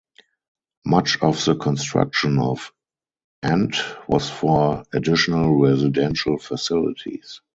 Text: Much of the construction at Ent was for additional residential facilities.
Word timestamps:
Much 0.83 1.21
of 1.21 1.45
the 1.45 1.53
construction 1.55 2.39
at 2.39 2.57
Ent 3.51 3.75
was 4.07 4.27
for 4.31 4.83
additional 4.93 5.59
residential 5.61 6.39
facilities. 6.39 7.41